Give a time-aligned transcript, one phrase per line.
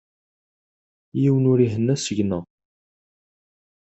[1.21, 2.43] Yiwen ur ihenna seg-neɣ.